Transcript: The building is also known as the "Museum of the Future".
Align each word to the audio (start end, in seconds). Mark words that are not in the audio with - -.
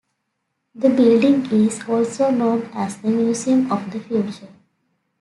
The 0.73 0.89
building 0.89 1.45
is 1.51 1.83
also 1.87 2.31
known 2.31 2.71
as 2.73 2.97
the 2.97 3.09
"Museum 3.11 3.71
of 3.71 3.91
the 3.91 3.99
Future". 3.99 4.49